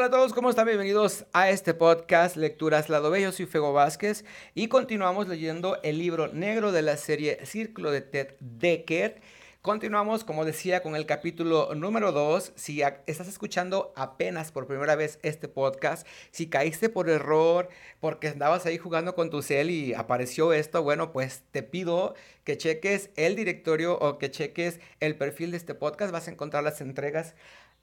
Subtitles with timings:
[0.00, 0.64] Hola a todos, ¿cómo están?
[0.64, 3.32] Bienvenidos a este podcast Lecturas Lado Bello.
[3.32, 4.24] Soy Fego Vázquez
[4.54, 9.20] y continuamos leyendo el libro negro de la serie Círculo de Ted Decker.
[9.60, 12.54] Continuamos, como decía, con el capítulo número 2.
[12.56, 17.68] Si estás escuchando apenas por primera vez este podcast, si caíste por error
[18.00, 22.14] porque andabas ahí jugando con tu cel y apareció esto, bueno, pues te pido
[22.44, 26.10] que cheques el directorio o que cheques el perfil de este podcast.
[26.10, 27.34] Vas a encontrar las entregas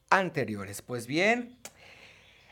[0.09, 0.81] anteriores.
[0.81, 1.57] Pues bien,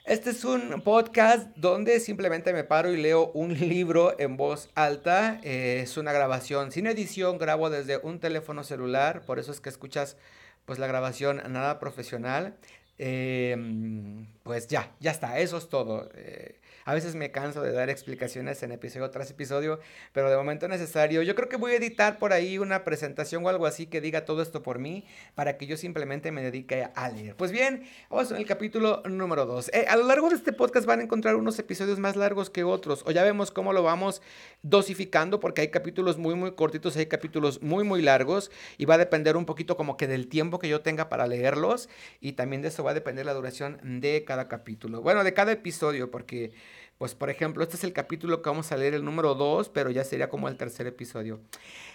[0.05, 5.39] este es un podcast donde simplemente me paro y leo un libro en voz alta.
[5.43, 9.69] Eh, es una grabación sin edición, grabo desde un teléfono celular, por eso es que
[9.69, 10.17] escuchas
[10.65, 12.55] pues la grabación nada profesional.
[12.97, 16.07] Em, pues ya, ya está, eso es todo.
[16.13, 19.79] Eh, a veces me canso de dar explicaciones en episodio tras episodio,
[20.13, 21.23] pero de momento es necesario.
[21.23, 24.23] Yo creo que voy a editar por ahí una presentación o algo así que diga
[24.23, 25.03] todo esto por mí
[25.33, 27.35] para que yo simplemente me dedique a leer.
[27.35, 29.71] Pues bien, vamos en el capítulo número 2.
[29.73, 32.63] Eh, a lo largo de este podcast van a encontrar unos episodios más largos que
[32.63, 34.21] otros, o ya vemos cómo lo vamos
[34.61, 38.99] dosificando porque hay capítulos muy muy cortitos, hay capítulos muy muy largos y va a
[38.99, 41.89] depender un poquito como que del tiempo que yo tenga para leerlos
[42.19, 45.01] y también de eso va a depender la duración de cada capítulo.
[45.01, 46.53] Bueno, de cada episodio porque
[46.97, 49.89] pues por ejemplo, este es el capítulo que vamos a leer, el número 2, pero
[49.89, 51.41] ya sería como el tercer episodio.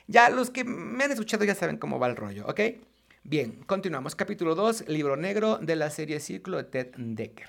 [0.06, 2.60] Ya los que me han escuchado ya saben cómo va el rollo, ¿ok?
[3.22, 4.14] Bien, continuamos.
[4.14, 7.48] Capítulo 2, libro negro de la serie Círculo de Ted Decker.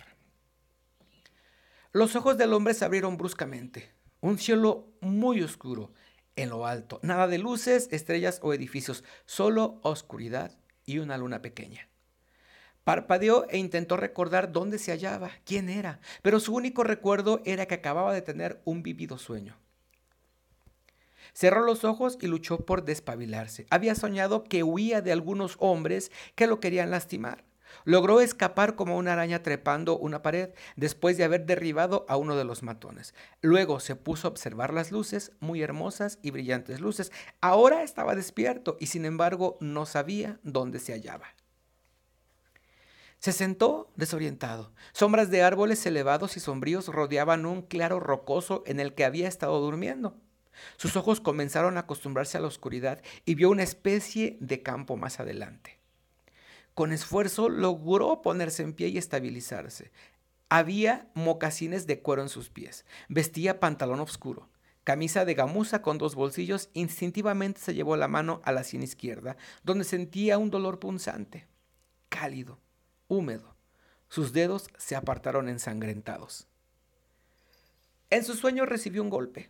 [1.91, 3.91] Los ojos del hombre se abrieron bruscamente.
[4.21, 5.91] Un cielo muy oscuro
[6.37, 6.99] en lo alto.
[7.03, 11.90] Nada de luces, estrellas o edificios, solo oscuridad y una luna pequeña.
[12.83, 17.75] Parpadeó e intentó recordar dónde se hallaba, quién era, pero su único recuerdo era que
[17.75, 19.55] acababa de tener un vivido sueño.
[21.33, 23.65] Cerró los ojos y luchó por despabilarse.
[23.69, 27.45] Había soñado que huía de algunos hombres que lo querían lastimar.
[27.85, 32.43] Logró escapar como una araña trepando una pared después de haber derribado a uno de
[32.43, 33.13] los matones.
[33.41, 37.11] Luego se puso a observar las luces, muy hermosas y brillantes luces.
[37.39, 41.27] Ahora estaba despierto y sin embargo no sabía dónde se hallaba.
[43.21, 44.73] Se sentó desorientado.
[44.93, 49.59] Sombras de árboles elevados y sombríos rodeaban un claro rocoso en el que había estado
[49.61, 50.17] durmiendo.
[50.75, 55.19] Sus ojos comenzaron a acostumbrarse a la oscuridad y vio una especie de campo más
[55.19, 55.77] adelante.
[56.73, 59.91] Con esfuerzo logró ponerse en pie y estabilizarse.
[60.49, 62.85] Había mocasines de cuero en sus pies.
[63.07, 64.49] Vestía pantalón oscuro.
[64.83, 69.37] Camisa de gamuza con dos bolsillos, instintivamente se llevó la mano a la sien izquierda,
[69.63, 71.45] donde sentía un dolor punzante,
[72.09, 72.57] cálido
[73.11, 73.55] húmedo.
[74.07, 76.47] Sus dedos se apartaron ensangrentados.
[78.09, 79.49] En su sueño recibió un golpe.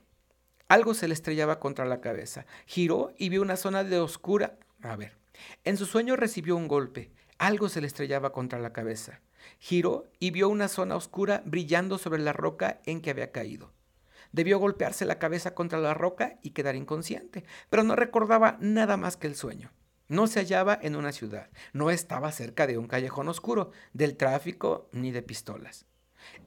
[0.68, 2.46] Algo se le estrellaba contra la cabeza.
[2.66, 4.58] Giró y vio una zona de oscura.
[4.82, 5.16] A ver.
[5.64, 7.12] En su sueño recibió un golpe.
[7.38, 9.22] Algo se le estrellaba contra la cabeza.
[9.60, 13.74] Giró y vio una zona oscura brillando sobre la roca en que había caído.
[14.32, 19.18] Debió golpearse la cabeza contra la roca y quedar inconsciente, pero no recordaba nada más
[19.18, 19.72] que el sueño.
[20.12, 24.90] No se hallaba en una ciudad, no estaba cerca de un callejón oscuro, del tráfico
[24.92, 25.86] ni de pistolas.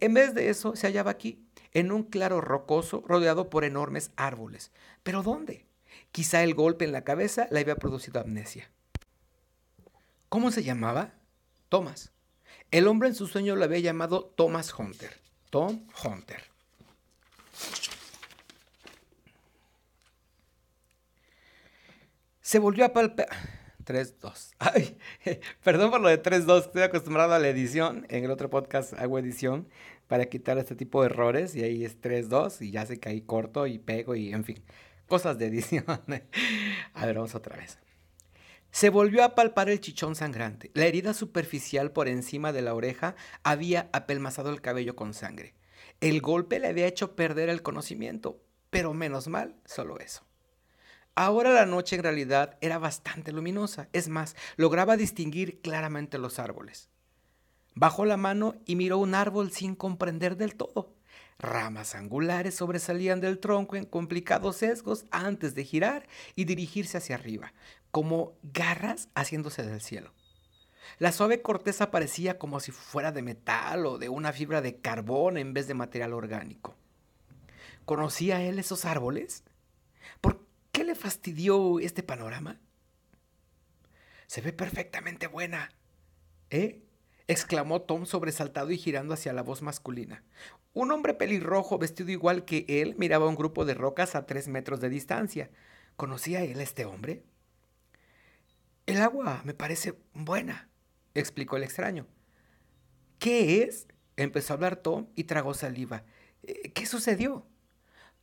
[0.00, 1.42] En vez de eso, se hallaba aquí,
[1.72, 4.70] en un claro rocoso rodeado por enormes árboles.
[5.02, 5.64] ¿Pero dónde?
[6.12, 8.70] Quizá el golpe en la cabeza le había producido amnesia.
[10.28, 11.14] ¿Cómo se llamaba?
[11.70, 12.12] Thomas.
[12.70, 15.18] El hombre en su sueño lo había llamado Thomas Hunter.
[15.48, 16.44] Tom Hunter.
[22.44, 23.28] Se volvió a palpar.
[23.86, 24.52] 3-2.
[24.58, 24.98] Ay,
[25.62, 26.66] perdón por lo de 3-2.
[26.66, 28.06] Estoy acostumbrado a la edición.
[28.10, 29.66] En el otro podcast hago edición
[30.08, 31.56] para quitar este tipo de errores.
[31.56, 34.62] Y ahí es 3-2 y ya se caí corto y pego y en fin.
[35.08, 35.84] Cosas de edición.
[36.92, 37.78] a ver, vamos otra vez.
[38.70, 40.70] Se volvió a palpar el chichón sangrante.
[40.74, 45.54] La herida superficial por encima de la oreja había apelmazado el cabello con sangre.
[46.02, 50.26] El golpe le había hecho perder el conocimiento, pero menos mal, solo eso.
[51.16, 56.90] Ahora la noche en realidad era bastante luminosa, es más, lograba distinguir claramente los árboles.
[57.74, 60.92] Bajó la mano y miró un árbol sin comprender del todo.
[61.38, 67.52] Ramas angulares sobresalían del tronco en complicados sesgos antes de girar y dirigirse hacia arriba,
[67.90, 70.12] como garras haciéndose del cielo.
[70.98, 75.38] La suave corteza parecía como si fuera de metal o de una fibra de carbón
[75.38, 76.76] en vez de material orgánico.
[77.84, 79.44] ¿Conocía él esos árboles?
[80.20, 80.43] ¿Por
[80.74, 82.58] ¿Qué le fastidió este panorama?
[84.26, 85.70] Se ve perfectamente buena.
[86.50, 86.82] ¿Eh?
[87.28, 90.24] exclamó Tom sobresaltado y girando hacia la voz masculina.
[90.72, 94.80] Un hombre pelirrojo vestido igual que él miraba un grupo de rocas a tres metros
[94.80, 95.48] de distancia.
[95.94, 97.22] ¿Conocía él a este hombre?
[98.86, 100.68] El agua me parece buena,
[101.14, 102.08] explicó el extraño.
[103.20, 103.86] ¿Qué es?
[104.16, 106.02] Empezó a hablar Tom y tragó saliva.
[106.42, 107.46] Eh, ¿Qué sucedió?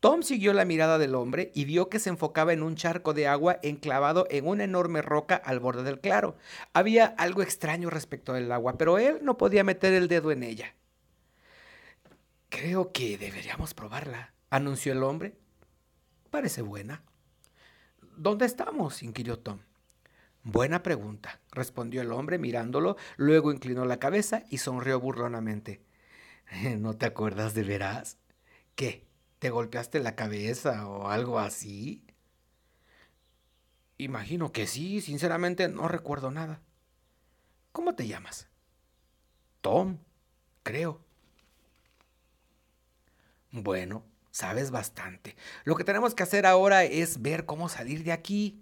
[0.01, 3.27] Tom siguió la mirada del hombre y vio que se enfocaba en un charco de
[3.27, 6.36] agua enclavado en una enorme roca al borde del claro.
[6.74, 10.74] Había algo extraño respecto del agua, pero él no podía meter el dedo en ella.
[12.50, 15.36] Creo que deberíamos probarla, anunció el hombre.
[16.31, 17.03] Parece buena.
[18.18, 19.03] ¿Dónde estamos?
[19.03, 19.59] inquirió Tom.
[20.42, 25.83] Buena pregunta, respondió el hombre mirándolo, luego inclinó la cabeza y sonrió burlonamente.
[26.80, 28.18] ¿No te acuerdas de veras?
[28.74, 29.10] ¿Qué?
[29.41, 32.05] ¿Te golpeaste la cabeza o algo así?
[33.97, 36.61] Imagino que sí, sinceramente no recuerdo nada.
[37.71, 38.49] ¿Cómo te llamas?
[39.61, 39.97] Tom,
[40.61, 41.01] creo.
[43.49, 45.35] Bueno, sabes bastante.
[45.63, 48.61] Lo que tenemos que hacer ahora es ver cómo salir de aquí.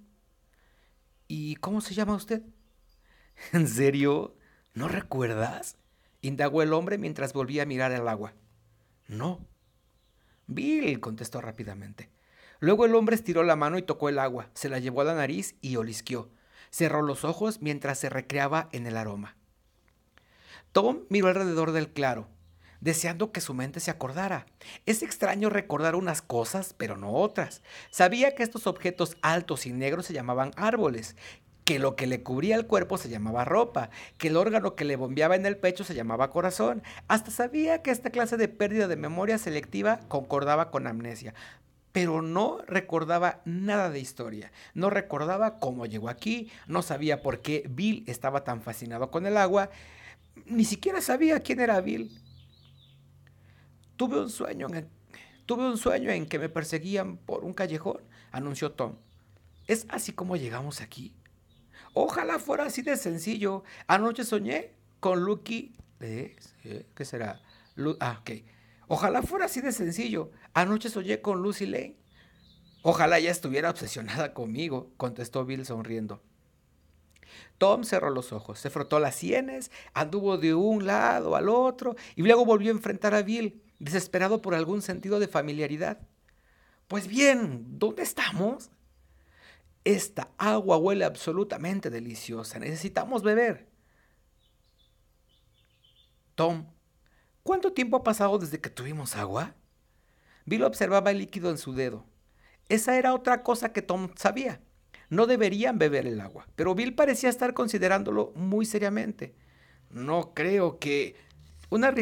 [1.27, 2.41] ¿Y cómo se llama usted?
[3.51, 4.37] ¿En serio?
[4.75, 5.75] ¿No recuerdas?
[6.21, 8.33] indagó el hombre mientras volvía a mirar el agua.
[9.09, 9.45] No.
[10.49, 12.09] Bill, contestó rápidamente.
[12.59, 15.13] Luego el hombre estiró la mano y tocó el agua, se la llevó a la
[15.13, 16.29] nariz y olisqueó.
[16.71, 19.37] Cerró los ojos mientras se recreaba en el aroma.
[20.71, 22.27] Tom miró alrededor del claro
[22.81, 24.45] deseando que su mente se acordara.
[24.85, 27.61] Es extraño recordar unas cosas, pero no otras.
[27.91, 31.15] Sabía que estos objetos altos y negros se llamaban árboles,
[31.69, 34.95] que lo que le cubría el cuerpo se llamaba ropa, que el órgano que le
[34.95, 36.81] bombeaba en el pecho se llamaba corazón.
[37.07, 41.35] Hasta sabía que esta clase de pérdida de memoria selectiva concordaba con amnesia.
[41.91, 47.63] Pero no recordaba nada de historia, no recordaba cómo llegó aquí, no sabía por qué
[47.69, 49.69] Bill estaba tan fascinado con el agua,
[50.47, 52.19] ni siquiera sabía quién era Bill.
[53.95, 54.89] Tuve un sueño en,
[55.45, 58.01] tuve un sueño en que me perseguían por un callejón,
[58.31, 58.95] anunció Tom.
[59.67, 61.13] ¿Es así como llegamos aquí?
[61.93, 63.63] Ojalá fuera así de sencillo.
[63.87, 65.75] Anoche soñé con Lucky.
[65.99, 66.35] ¿Eh?
[66.95, 67.41] ¿Qué será?
[67.99, 68.31] ah, ok.
[68.87, 70.31] Ojalá fuera así de sencillo.
[70.53, 71.97] Anoche soñé con Lucy Lane.
[72.81, 76.21] Ojalá ella estuviera obsesionada conmigo, contestó Bill sonriendo.
[77.57, 82.23] Tom cerró los ojos, se frotó las sienes, anduvo de un lado al otro y
[82.23, 85.99] luego volvió a enfrentar a Bill desesperado por algún sentido de familiaridad.
[86.87, 88.71] Pues bien, ¿dónde estamos?
[89.83, 92.59] Esta agua huele absolutamente deliciosa.
[92.59, 93.69] Necesitamos beber.
[96.35, 96.67] Tom,
[97.43, 99.55] ¿cuánto tiempo ha pasado desde que tuvimos agua?
[100.45, 102.05] Bill observaba el líquido en su dedo.
[102.69, 104.61] Esa era otra cosa que Tom sabía.
[105.09, 109.35] No deberían beber el agua, pero Bill parecía estar considerándolo muy seriamente.
[109.89, 111.15] No creo que...
[111.71, 111.93] Una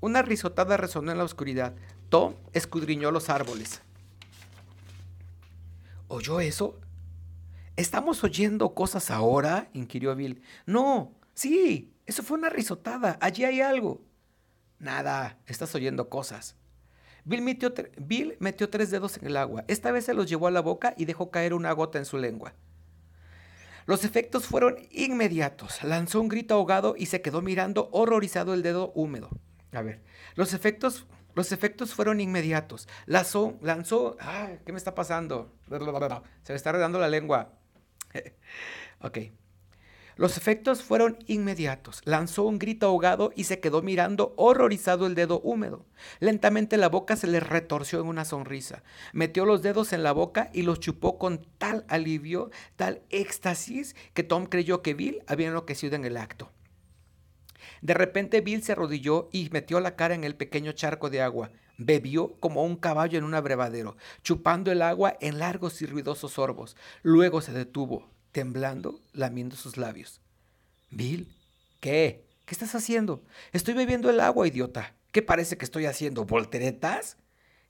[0.00, 1.74] una risotada resonó en la oscuridad.
[2.08, 3.82] Tom escudriñó los árboles.
[6.08, 6.78] ¿Oyó eso?
[7.78, 9.68] ¿Estamos oyendo cosas ahora?
[9.72, 10.42] inquirió Bill.
[10.66, 13.16] No, sí, eso fue una risotada.
[13.20, 14.02] Allí hay algo.
[14.80, 16.56] Nada, estás oyendo cosas.
[17.24, 19.64] Bill metió, Bill metió tres dedos en el agua.
[19.68, 22.18] Esta vez se los llevó a la boca y dejó caer una gota en su
[22.18, 22.52] lengua.
[23.86, 25.84] Los efectos fueron inmediatos.
[25.84, 29.30] Lanzó un grito ahogado y se quedó mirando horrorizado el dedo húmedo.
[29.70, 30.02] A ver,
[30.34, 32.88] los efectos, los efectos fueron inmediatos.
[33.06, 34.16] Lanzó, lanzó,
[34.66, 35.54] ¿qué me está pasando?
[36.42, 37.57] Se me está redando la lengua.
[39.00, 39.18] ok.
[40.18, 42.00] Los efectos fueron inmediatos.
[42.04, 45.86] Lanzó un grito ahogado y se quedó mirando horrorizado el dedo húmedo.
[46.18, 48.82] Lentamente la boca se le retorció en una sonrisa.
[49.12, 54.24] Metió los dedos en la boca y los chupó con tal alivio, tal éxtasis, que
[54.24, 56.50] Tom creyó que Bill había enloquecido en el acto.
[57.80, 61.52] De repente Bill se arrodilló y metió la cara en el pequeño charco de agua.
[61.78, 66.76] Bebió como un caballo en un abrevadero, chupando el agua en largos y ruidosos sorbos.
[67.02, 70.20] Luego se detuvo, temblando, lamiendo sus labios.
[70.90, 71.32] Bill,
[71.80, 72.26] ¿qué?
[72.44, 73.22] ¿Qué estás haciendo?
[73.52, 74.94] Estoy bebiendo el agua, idiota.
[75.12, 76.24] ¿Qué parece que estoy haciendo?
[76.24, 77.16] ¿Volteretas?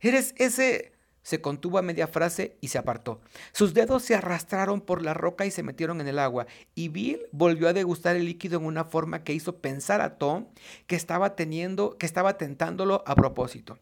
[0.00, 0.92] ¿Eres ese...
[1.22, 3.20] Se contuvo a media frase y se apartó.
[3.52, 7.26] Sus dedos se arrastraron por la roca y se metieron en el agua, y Bill
[7.32, 10.46] volvió a degustar el líquido en una forma que hizo pensar a Tom
[10.86, 13.78] que estaba teniendo, que estaba tentándolo a propósito.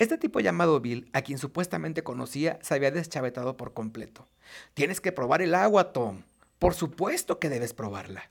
[0.00, 4.26] Este tipo llamado Bill, a quien supuestamente conocía, se había deschavetado por completo.
[4.72, 6.22] Tienes que probar el agua, Tom.
[6.58, 8.30] Por supuesto que debes probarla.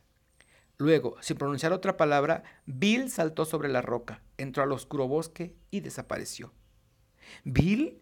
[0.80, 5.82] Luego, sin pronunciar otra palabra, Bill saltó sobre la roca, entró al oscuro bosque y
[5.82, 6.52] desapareció.
[7.44, 8.02] Bill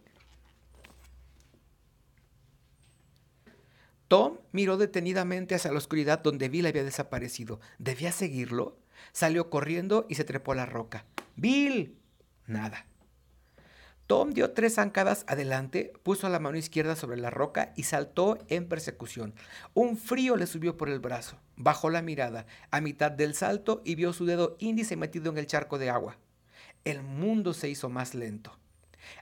[4.08, 7.60] Tom miró detenidamente hacia la oscuridad donde Bill había desaparecido.
[7.80, 8.78] ¿Debía seguirlo?
[9.12, 11.04] Salió corriendo y se trepó a la roca.
[11.36, 11.98] ¡Bill!
[12.46, 12.86] Nada.
[14.08, 18.70] Tom dio tres zancadas adelante, puso la mano izquierda sobre la roca y saltó en
[18.70, 19.36] persecución.
[19.74, 21.38] Un frío le subió por el brazo.
[21.58, 25.46] Bajó la mirada a mitad del salto y vio su dedo índice metido en el
[25.46, 26.16] charco de agua.
[26.86, 28.58] El mundo se hizo más lento.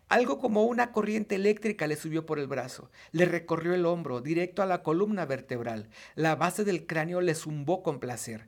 [0.08, 4.62] Algo como una corriente eléctrica le subió por el brazo, le recorrió el hombro, directo
[4.62, 5.90] a la columna vertebral.
[6.14, 8.48] La base del cráneo le zumbó con placer.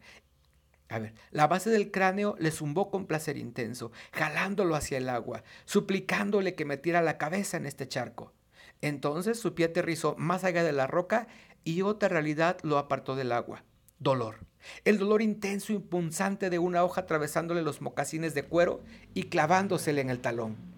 [0.90, 5.44] A ver, la base del cráneo le zumbó con placer intenso, jalándolo hacia el agua,
[5.66, 8.34] suplicándole que metiera la cabeza en este charco.
[8.82, 11.28] Entonces su pie aterrizó más allá de la roca
[11.64, 13.64] y otra realidad lo apartó del agua.
[14.00, 14.38] Dolor.
[14.86, 18.82] El dolor intenso y punzante de una hoja atravesándole los mocasines de cuero
[19.14, 20.77] y clavándosele en el talón.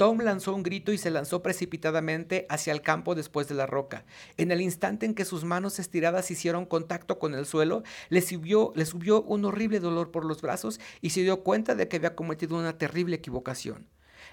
[0.00, 4.06] Tom lanzó un grito y se lanzó precipitadamente hacia el campo después de la roca.
[4.38, 8.72] En el instante en que sus manos estiradas hicieron contacto con el suelo, le subió,
[8.72, 12.78] un horrible dolor por los brazos y se dio cuenta de que había cometido una
[12.78, 13.88] terrible equivocación.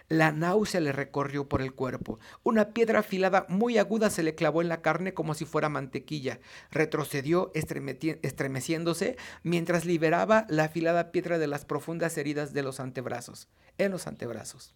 [0.08, 2.18] La náusea le recorrió por el cuerpo.
[2.44, 6.40] Una piedra afilada muy aguda se le clavó en la carne como si fuera mantequilla.
[6.72, 13.92] Retrocedió estremeciéndose mientras liberaba la afilada piedra de las profundas heridas de los antebrazos, en
[13.92, 14.74] los antebrazos.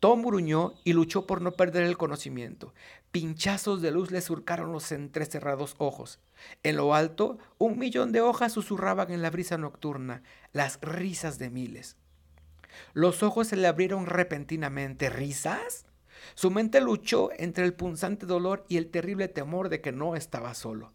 [0.00, 2.74] Tom gruñó y luchó por no perder el conocimiento.
[3.12, 6.18] Pinchazos de luz le surcaron los entrecerrados ojos.
[6.62, 11.50] En lo alto, un millón de hojas susurraban en la brisa nocturna, las risas de
[11.50, 11.96] miles.
[12.94, 15.10] Los ojos se le abrieron repentinamente.
[15.10, 15.86] ¿Risas?
[16.34, 20.54] Su mente luchó entre el punzante dolor y el terrible temor de que no estaba
[20.54, 20.92] solo.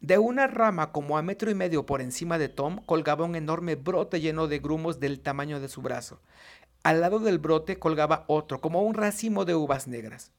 [0.00, 3.74] De una rama como a metro y medio por encima de Tom colgaba un enorme
[3.74, 6.22] brote lleno de grumos del tamaño de su brazo.
[6.82, 10.32] Al lado del brote colgaba otro, como un racimo de uvas negras.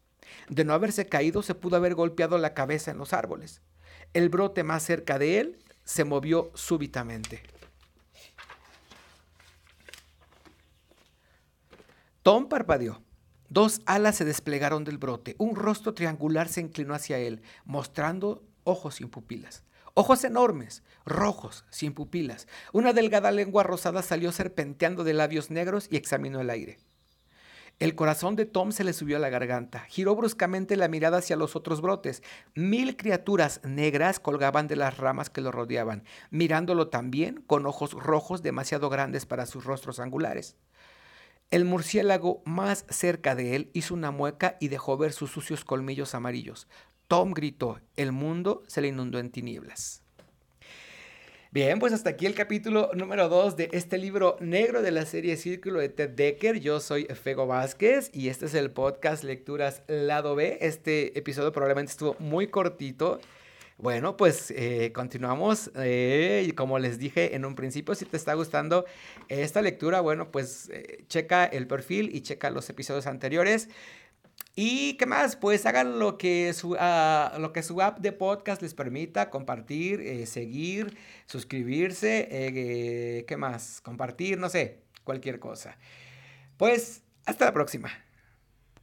[0.49, 3.61] De no haberse caído, se pudo haber golpeado la cabeza en los árboles.
[4.13, 7.43] El brote más cerca de él se movió súbitamente.
[12.23, 13.01] Tom parpadeó.
[13.49, 15.35] Dos alas se desplegaron del brote.
[15.37, 19.63] Un rostro triangular se inclinó hacia él, mostrando ojos sin pupilas.
[19.93, 22.47] Ojos enormes, rojos, sin pupilas.
[22.71, 26.79] Una delgada lengua rosada salió serpenteando de labios negros y examinó el aire.
[27.79, 29.85] El corazón de Tom se le subió a la garganta.
[29.89, 32.21] Giró bruscamente la mirada hacia los otros brotes.
[32.53, 38.43] Mil criaturas negras colgaban de las ramas que lo rodeaban, mirándolo también con ojos rojos
[38.43, 40.55] demasiado grandes para sus rostros angulares.
[41.49, 46.15] El murciélago más cerca de él hizo una mueca y dejó ver sus sucios colmillos
[46.15, 46.67] amarillos.
[47.11, 50.01] Tom gritó, el mundo se le inundó en tinieblas.
[51.51, 55.35] Bien, pues hasta aquí el capítulo número 2 de este libro negro de la serie
[55.35, 56.61] Círculo de Ted Decker.
[56.61, 60.59] Yo soy Fego Vázquez y este es el podcast Lecturas Lado B.
[60.61, 63.19] Este episodio probablemente estuvo muy cortito.
[63.77, 65.71] Bueno, pues eh, continuamos.
[65.75, 68.85] Eh, como les dije en un principio, si te está gustando
[69.27, 73.69] esta lectura, bueno, pues eh, checa el perfil y checa los episodios anteriores.
[74.55, 75.35] ¿Y qué más?
[75.37, 80.01] Pues hagan lo que su, ah, lo que su app de podcast les permita, compartir,
[80.01, 83.81] eh, seguir, suscribirse, eh, ¿qué más?
[83.81, 85.77] Compartir, no sé, cualquier cosa.
[86.57, 87.91] Pues hasta la próxima.